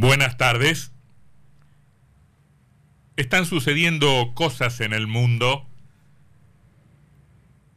[0.00, 0.92] Buenas tardes.
[3.16, 5.66] Están sucediendo cosas en el mundo,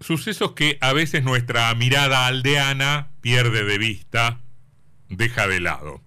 [0.02, 4.40] sucesos que a veces nuestra mirada aldeana pierde de vista,
[5.10, 6.04] deja de lado.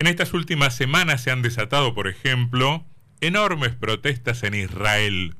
[0.00, 2.84] En estas últimas semanas se han desatado, por ejemplo,
[3.20, 5.36] enormes protestas en Israel.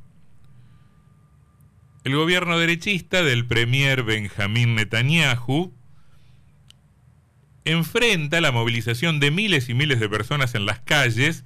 [2.05, 5.75] El gobierno derechista del premier Benjamín Netanyahu
[7.65, 11.45] enfrenta la movilización de miles y miles de personas en las calles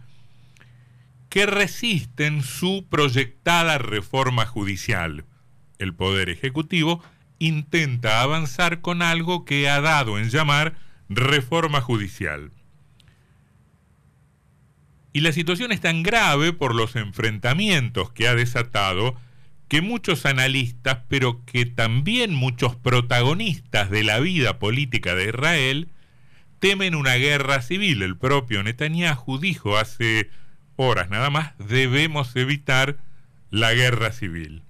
[1.28, 5.24] que resisten su proyectada reforma judicial.
[5.78, 7.02] El Poder Ejecutivo
[7.38, 10.77] intenta avanzar con algo que ha dado en llamar
[11.08, 12.52] reforma judicial.
[15.12, 19.16] Y la situación es tan grave por los enfrentamientos que ha desatado
[19.69, 25.88] que muchos analistas, pero que también muchos protagonistas de la vida política de Israel,
[26.64, 28.00] temen una guerra civil.
[28.00, 30.30] El propio Netanyahu dijo hace
[30.77, 32.97] horas nada más, debemos evitar
[33.50, 34.62] la guerra civil.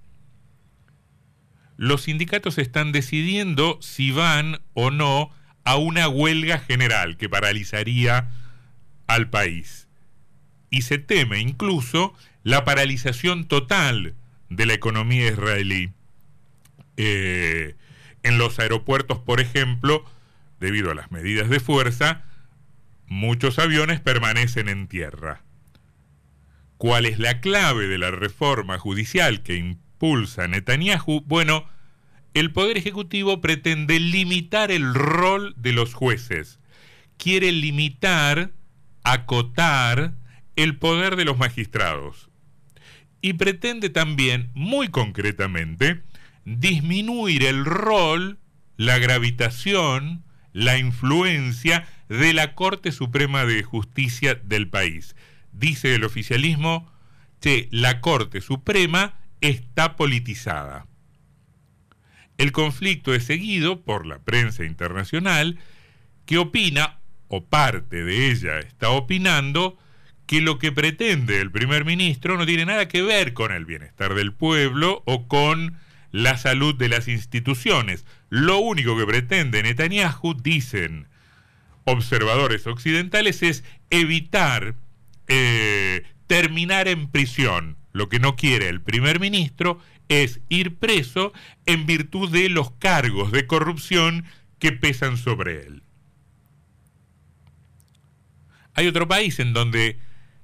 [1.76, 5.30] Los sindicatos están decidiendo si van o no
[5.62, 8.28] a una huelga general que paralizaría
[9.06, 9.86] al país.
[10.70, 14.14] Y se teme incluso la paralización total
[14.50, 15.92] de la economía israelí.
[16.96, 17.76] Eh,
[18.24, 20.04] en los aeropuertos, por ejemplo,
[20.60, 22.24] debido a las medidas de fuerza,
[23.06, 25.42] muchos aviones permanecen en tierra.
[26.76, 31.22] ¿Cuál es la clave de la reforma judicial que impulsa Netanyahu?
[31.26, 31.66] Bueno,
[32.34, 36.58] el Poder Ejecutivo pretende limitar el rol de los jueces.
[37.16, 38.50] Quiere limitar,
[39.04, 40.14] acotar
[40.56, 42.28] el poder de los magistrados.
[43.20, 46.02] Y pretende también, muy concretamente,
[46.44, 48.38] disminuir el rol,
[48.76, 55.14] la gravitación, la influencia de la Corte Suprema de Justicia del país.
[55.52, 56.90] Dice el oficialismo
[57.40, 60.86] que la Corte Suprema está politizada.
[62.38, 65.58] El conflicto es seguido por la prensa internacional
[66.24, 66.98] que opina,
[67.28, 69.76] o parte de ella está opinando,
[70.26, 74.14] que lo que pretende el primer ministro no tiene nada que ver con el bienestar
[74.14, 75.78] del pueblo o con
[76.14, 78.06] la salud de las instituciones.
[78.30, 81.08] Lo único que pretende Netanyahu, dicen
[81.82, 84.76] observadores occidentales, es evitar
[85.26, 87.76] eh, terminar en prisión.
[87.92, 91.32] Lo que no quiere el primer ministro es ir preso
[91.66, 94.24] en virtud de los cargos de corrupción
[94.60, 95.82] que pesan sobre él.
[98.74, 99.98] Hay otro país en donde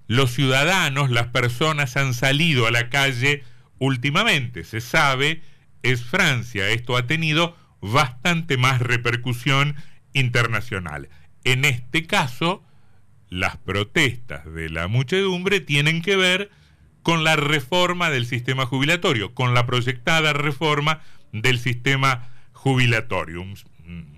[0.09, 3.45] los ciudadanos, las personas han salido a la calle
[3.79, 4.65] últimamente.
[4.65, 5.43] Se sabe
[5.83, 6.69] es Francia.
[6.69, 9.77] Esto ha tenido bastante más repercusión
[10.13, 11.09] internacional.
[11.45, 12.63] En este caso,
[13.29, 16.51] las protestas de la muchedumbre tienen que ver
[17.03, 21.01] con la reforma del sistema jubilatorio, con la proyectada reforma
[21.33, 23.43] del sistema jubilatorio.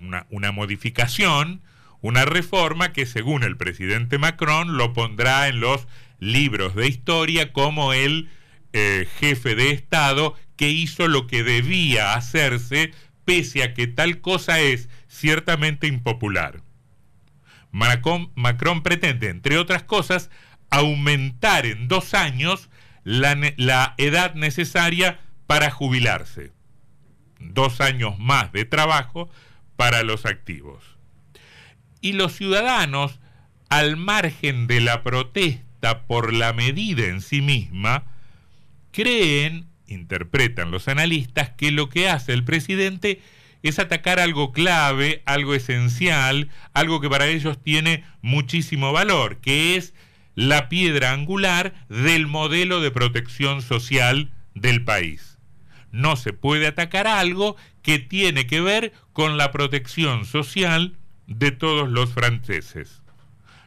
[0.01, 1.61] Una, una, modificación,
[2.01, 5.87] una reforma que según el presidente Macron lo pondrá en los
[6.19, 8.29] libros de historia como el
[8.73, 12.91] eh, jefe de Estado que hizo lo que debía hacerse,
[13.25, 16.61] pese a que tal cosa es ciertamente impopular.
[17.71, 20.29] Macron, pretende, entre otras cosas,
[20.69, 22.69] aumentar en dos años
[23.03, 26.51] la edad necesaria para jubilarse.
[27.39, 29.29] Dos años más de trabajo
[29.75, 30.83] para los activos.
[31.99, 33.19] Y los ciudadanos,
[33.69, 38.05] al margen de la protesta por la medida en sí misma,
[38.93, 43.21] creen, interpretan los analistas, que lo que hace el presidente
[43.63, 49.93] es atacar algo clave, algo esencial, algo que para ellos tiene muchísimo valor, que es
[50.35, 55.37] la piedra angular del modelo de protección social del país.
[55.91, 61.89] No se puede atacar algo que tiene que ver con la protección social de todos
[61.89, 63.01] los franceses.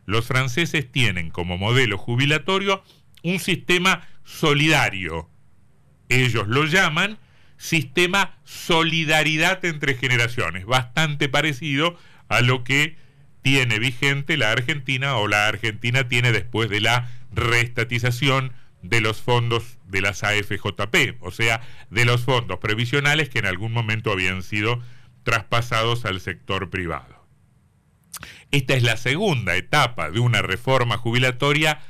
[0.04, 2.82] Los franceses tienen como modelo jubilatorio
[3.22, 5.30] un sistema solidario.
[6.10, 7.18] Ellos lo llaman
[7.56, 11.96] sistema solidaridad entre generaciones, bastante parecido
[12.28, 12.96] a lo que
[13.40, 18.52] tiene vigente la Argentina o la Argentina tiene después de la reestatización
[18.82, 23.72] de los fondos de las AFJP, o sea, de los fondos previsionales que en algún
[23.72, 24.82] momento habían sido
[25.22, 27.26] traspasados al sector privado.
[28.50, 31.80] Esta es la segunda etapa de una reforma jubilatoria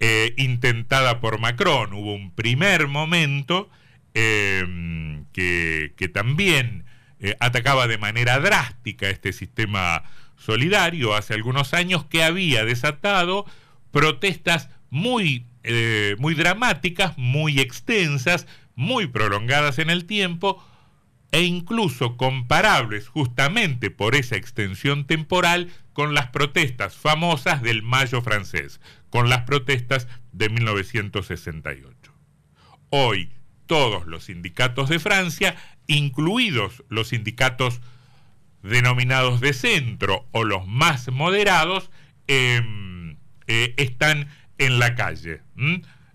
[0.00, 1.92] eh, intentada por Macron.
[1.94, 3.70] Hubo un primer momento
[4.14, 6.84] em, que, también
[7.20, 10.04] eh, atacaba de manera drástica este sistema
[10.36, 13.46] Solidario hace algunos años que había desatado
[13.90, 20.62] protestas muy, eh, muy dramáticas, muy extensas, muy prolongadas en el tiempo
[21.32, 28.80] e incluso comparables justamente por esa extensión temporal con las protestas famosas del Mayo francés,
[29.16, 32.12] con las protestas de 1968.
[32.90, 33.32] Hoy
[33.64, 37.80] todos los sindicatos de Francia, incluidos los sindicatos
[38.62, 41.90] denominados de centro o los más moderados,
[42.26, 43.16] em,
[43.46, 44.28] eh, están
[44.58, 45.40] en la calle.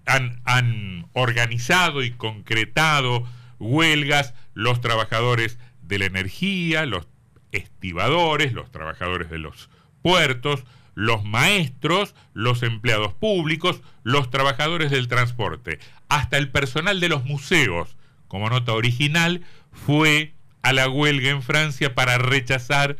[0.05, 3.27] Han, han organizado y concretado
[3.57, 7.07] huelgas los trabajadores de la energía, los
[7.51, 9.71] estibadores, los trabajadores de los
[10.03, 10.65] puertos,
[11.01, 17.97] los maestros, los empleados públicos, los trabajadores del transporte, hasta el personal de los museos,
[18.27, 22.97] como nota original, fue a la huelga en Francia para rechazar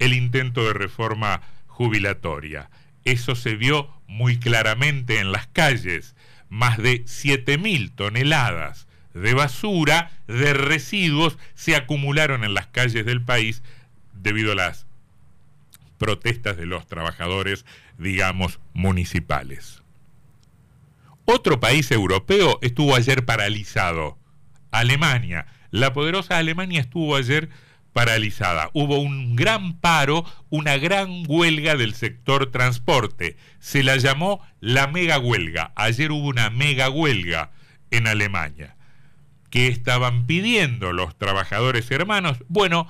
[0.00, 2.70] el intento de reforma jubilatoria.
[3.04, 6.16] Eso se vio muy claramente en las calles.
[6.48, 13.62] Más de 7.000 toneladas de basura, de residuos, se acumularon en las calles del país
[14.12, 14.86] debido a las
[15.98, 17.64] protestas de los trabajadores,
[17.98, 19.82] digamos, municipales.
[21.24, 24.18] Otro país europeo estuvo ayer paralizado,
[24.70, 25.46] Alemania.
[25.70, 27.48] La poderosa Alemania estuvo ayer
[27.94, 28.70] paralizada.
[28.74, 33.38] Hubo un gran paro, una gran huelga del sector transporte.
[33.60, 35.72] Se la llamó la mega huelga.
[35.76, 37.52] Ayer hubo una mega huelga
[37.90, 38.76] en Alemania.
[39.48, 42.38] ¿Qué estaban pidiendo los trabajadores hermanos?
[42.48, 42.88] Bueno,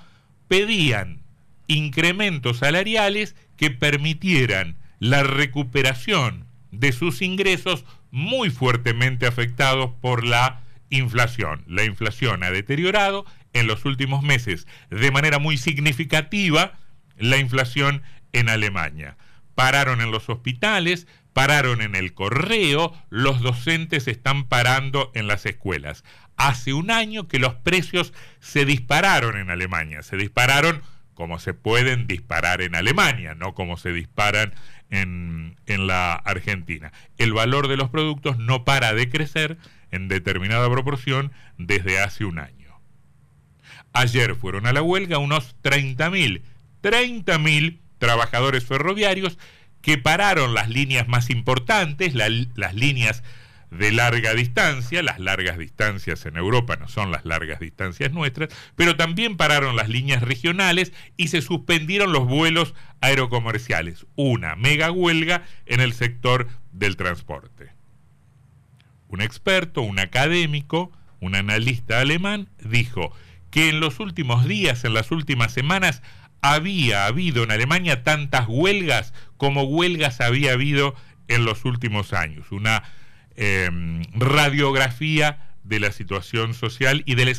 [0.48, 1.24] pedían
[1.66, 11.64] incrementos salariales que permitieran la recuperación de sus ingresos muy fuertemente afectados por la inflación.
[11.66, 16.78] La inflación ha deteriorado en los últimos meses de manera muy significativa
[17.16, 18.02] la inflación
[18.32, 19.16] en Alemania.
[19.55, 26.05] Pararon en los hospitales, pararon en el correo, los docentes están parando en las escuelas.
[26.37, 30.82] Hace un año que los precios se dispararon en Alemania, se dispararon
[31.14, 34.52] como se pueden disparar en Alemania, no como se disparan
[34.90, 36.93] en, en, la Argentina.
[37.19, 39.56] El valor de los productos no para de crecer
[39.90, 42.81] en determinada proporción desde hace un año.
[43.93, 46.43] Ayer fueron a la huelga unos 30.000,
[46.82, 49.38] 30.000 trabajadores ferroviarios
[49.81, 53.22] que pararon las líneas más importantes, las líneas
[53.79, 58.97] de larga distancia, las largas distancias en Europa no son las largas distancias nuestras, pero
[58.97, 65.81] también pararon las líneas regionales y se suspendieron los vuelos aerocomerciales, una mega huelga en
[65.81, 67.71] el sector del transporte.
[69.09, 70.91] Un experto, un académico,
[71.21, 73.12] un analista alemán dijo
[73.50, 76.03] que en los últimos días, en las últimas semanas,
[76.41, 80.94] había habido en Alemania tantas huelgas como huelgas había habido
[81.29, 82.50] en los últimos años.
[82.50, 82.82] Una
[83.36, 87.32] Em, radiografía de la situación social y de, la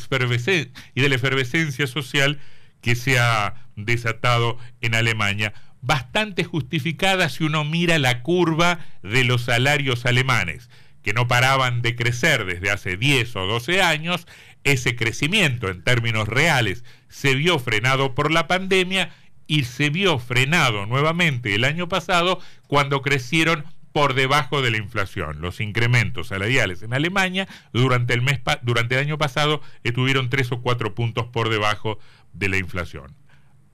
[0.94, 2.38] y de la efervescencia social
[2.82, 9.42] que se ha desatado en Alemania, bastante justificada si uno mira la curva de los
[9.44, 10.68] salarios alemanes,
[11.02, 14.26] que no paraban de crecer desde hace 10 o 12 años,
[14.64, 19.14] ese crecimiento en términos reales se vio frenado por la pandemia
[19.46, 23.64] y se vio frenado nuevamente el año pasado cuando crecieron
[23.96, 25.40] por debajo de la inflación.
[25.40, 30.60] Los incrementos salariales en Alemania durante el, mes durante el año pasado estuvieron tres o
[30.60, 31.98] cuatro puntos por debajo
[32.34, 33.16] de la inflación.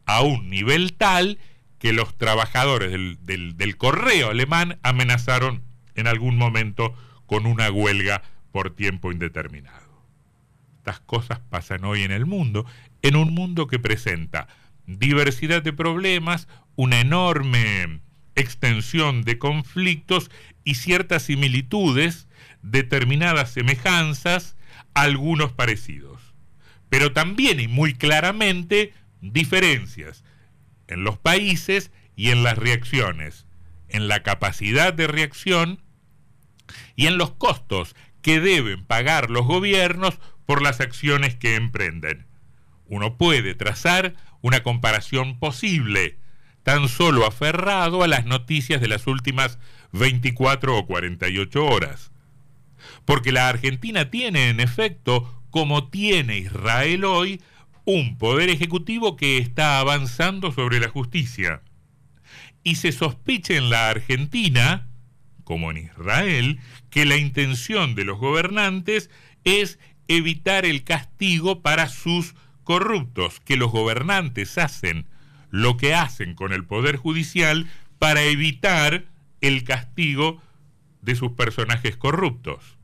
[0.06, 1.40] A un nivel tal
[1.80, 5.64] que los trabajadores del, del correo alemán amenazaron
[5.96, 6.94] en algún momento
[7.26, 10.04] con una huelga por tiempo indeterminado.
[10.76, 12.64] Estas cosas pasan hoy en el mundo,
[13.02, 14.46] en un mundo que presenta
[14.86, 18.02] diversidad de problemas, una enorme
[18.34, 20.30] extensión de conflictos
[20.64, 22.28] y ciertas similitudes,
[22.62, 24.56] determinadas semejanzas,
[24.94, 26.20] algunos parecidos.
[26.88, 30.24] Pero también y muy claramente diferencias
[30.88, 33.46] en los países y en las reacciones,
[33.88, 35.82] en la capacidad de reacción
[36.96, 42.26] y en los costos que deben pagar los gobiernos por las acciones que emprenden.
[42.86, 46.18] Uno puede trazar una comparación posible
[46.62, 49.58] tan solo aferrado a las noticias de las últimas
[49.92, 52.12] 24 o 48 horas.
[53.04, 57.40] Porque la Argentina tiene, en efecto, como tiene Israel hoy,
[57.84, 61.62] un poder ejecutivo que está avanzando sobre la justicia.
[62.62, 64.88] Y se sospecha en la Argentina,
[65.44, 69.10] como en Israel, que la intención de los gobernantes
[69.44, 75.06] es evitar el castigo para sus corruptos, que los gobernantes hacen
[75.52, 77.68] lo que hacen con el Poder Judicial
[77.98, 79.04] para evitar
[79.42, 80.42] el castigo
[81.02, 82.78] de sus personajes corruptos.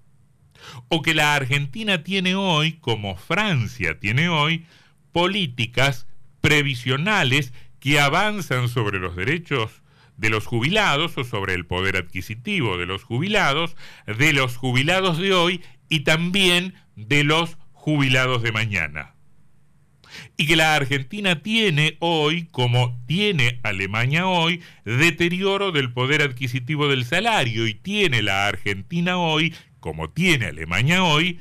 [0.89, 4.67] O que la Argentina tiene hoy, como Francia tiene hoy,
[5.13, 6.07] políticas
[6.43, 9.83] previsionales que avanzan sobre los derechos
[10.19, 15.33] de los jubilados o sobre el poder adquisitivo de los jubilados, de los jubilados de
[15.33, 19.15] hoy y también de los jubilados de mañana.
[20.37, 27.05] Y que la Argentina tiene hoy, como tiene Alemania hoy, deterioro del poder adquisitivo del
[27.05, 31.41] salario y tiene la Argentina hoy, como tiene Alemania hoy,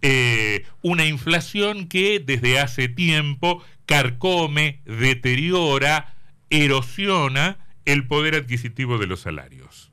[0.00, 6.14] eh, una inflación que desde hace tiempo carcome, deteriora,
[6.50, 9.90] erosiona el poder adquisitivo de los salarios.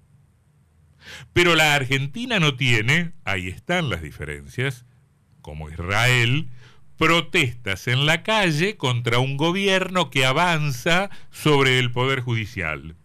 [1.33, 4.85] Pero la Argentina no tiene, ahí están las diferencias,
[5.41, 6.49] como Israel,
[6.97, 12.95] protestas en la calle contra un gobierno que avanza sobre el poder judicial.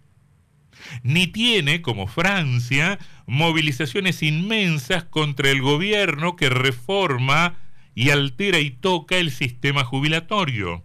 [1.03, 7.57] Ni tiene, como Francia, movilizaciones inmensas contra el gobierno que reforma
[7.95, 10.85] y altera y toca el sistema jubilatorio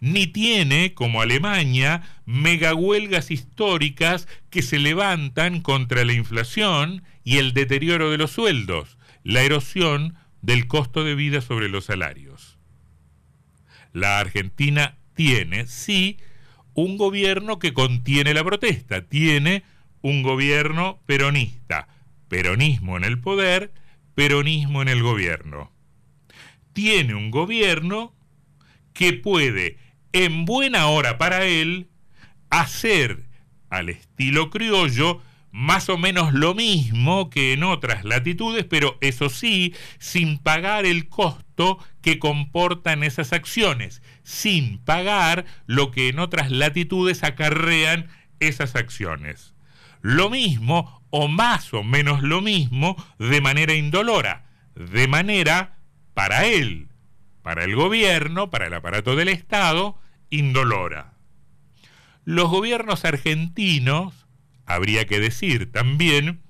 [0.00, 8.10] ni tiene, como Alemania, megahuelgas históricas que se levantan contra la inflación y el deterioro
[8.10, 12.58] de los sueldos, la erosión del costo de vida sobre los salarios.
[13.92, 16.18] La Argentina tiene, sí,
[16.74, 19.64] un gobierno que contiene la protesta, tiene
[20.00, 21.88] un gobierno peronista,
[22.28, 23.72] peronismo en el poder,
[24.14, 25.72] peronismo en el gobierno.
[26.72, 28.14] Tiene un gobierno
[28.92, 29.78] que puede
[30.12, 31.88] en buena hora para él,
[32.50, 33.24] hacer
[33.70, 35.22] al estilo criollo
[35.58, 41.08] más o menos lo mismo que en otras latitudes, pero eso sí, sin pagar el
[41.08, 48.06] costo que comportan esas acciones, sin pagar lo que en otras latitudes acarrean
[48.38, 49.52] esas acciones.
[50.00, 54.44] Lo mismo o más o menos lo mismo de manera indolora,
[54.76, 55.80] de manera
[56.14, 56.86] para él,
[57.42, 59.98] para el gobierno, para el aparato del Estado,
[60.30, 61.14] indolora.
[62.24, 64.27] Los gobiernos argentinos,
[64.68, 66.42] habría que decir también,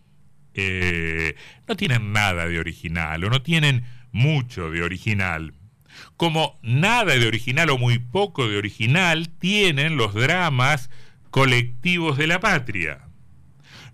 [0.53, 1.37] eh,
[1.69, 5.55] no tienen nada de original o no tienen mucho de original.
[6.17, 10.91] Como nada de original o muy poco de original tienen los dramas
[11.31, 13.07] colectivos de la patria.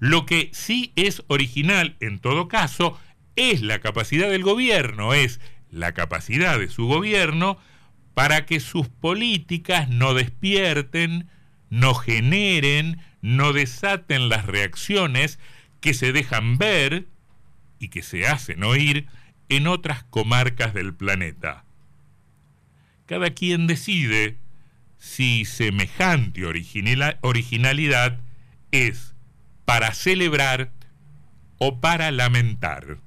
[0.00, 2.98] Lo que sí es original en todo caso
[3.36, 5.40] es la capacidad del gobierno, es
[5.70, 7.58] la capacidad de su gobierno
[8.14, 11.28] para que sus políticas no despierten,
[11.74, 15.40] no generen, no desaten las reacciones
[15.80, 17.08] que se dejan ver
[17.80, 19.08] y que se hacen oír
[19.48, 21.64] en otras comarcas del planeta.
[23.06, 24.36] Cada quien decide
[24.98, 28.20] si semejante originalidad
[28.70, 29.16] es
[29.64, 30.70] para celebrar
[31.58, 32.98] o para lamentar.